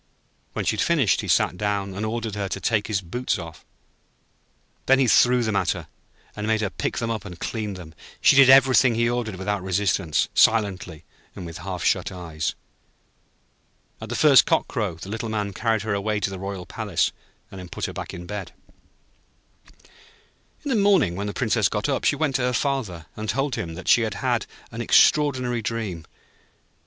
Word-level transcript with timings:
When 0.53 0.65
she 0.65 0.77
had 0.77 0.83
finished, 0.83 1.21
he 1.21 1.27
sat 1.27 1.57
down 1.59 1.93
and 1.93 2.03
ordered 2.03 2.33
her 2.33 2.49
to 2.49 2.59
take 2.59 2.87
his 2.87 3.01
boots 3.01 3.37
off. 3.37 3.63
Then 4.87 4.97
he 4.97 5.07
threw 5.07 5.43
them 5.43 5.55
at 5.55 5.73
her, 5.73 5.87
and 6.35 6.47
made 6.47 6.61
her 6.61 6.71
pick 6.71 6.97
them 6.97 7.11
up 7.11 7.23
and 7.23 7.39
clean 7.39 7.75
them. 7.75 7.93
She 8.19 8.35
did 8.35 8.49
everything 8.49 8.95
he 8.95 9.07
ordered 9.07 9.35
without 9.35 9.61
resistance, 9.61 10.27
silently, 10.33 11.05
and 11.35 11.45
with 11.45 11.59
half 11.59 11.83
shut 11.83 12.11
eyes. 12.11 12.55
At 14.01 14.09
the 14.09 14.15
first 14.15 14.47
cock 14.47 14.67
crow, 14.67 14.95
the 14.95 15.07
Little 15.09 15.29
Man 15.29 15.53
carried 15.53 15.83
her 15.83 15.93
away 15.93 16.19
to 16.21 16.31
the 16.31 16.39
royal 16.39 16.65
palace, 16.65 17.11
and 17.51 17.71
put 17.71 17.85
her 17.85 17.93
back 17.93 18.11
in 18.11 18.25
bed. 18.25 18.53
In 20.65 20.69
the 20.69 20.73
morning 20.75 21.15
when 21.15 21.27
the 21.27 21.31
Princess 21.31 21.69
got 21.69 21.87
up, 21.87 22.05
she 22.05 22.15
went 22.15 22.33
to 22.37 22.41
her 22.41 22.53
Father, 22.53 23.05
and 23.15 23.29
told 23.29 23.53
him 23.53 23.75
that 23.75 23.87
she 23.87 24.01
had 24.01 24.15
had 24.15 24.47
an 24.71 24.81
extraordinary 24.81 25.61
dream. 25.61 26.05